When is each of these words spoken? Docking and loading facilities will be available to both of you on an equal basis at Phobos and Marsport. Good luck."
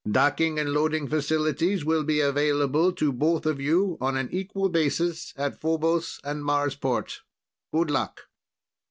Docking 0.09 0.57
and 0.57 0.73
loading 0.73 1.07
facilities 1.07 1.85
will 1.85 2.03
be 2.03 2.21
available 2.21 2.91
to 2.93 3.11
both 3.13 3.45
of 3.45 3.61
you 3.61 3.99
on 4.01 4.17
an 4.17 4.29
equal 4.31 4.67
basis 4.67 5.31
at 5.37 5.61
Phobos 5.61 6.19
and 6.23 6.43
Marsport. 6.43 7.19
Good 7.71 7.91
luck." 7.91 8.21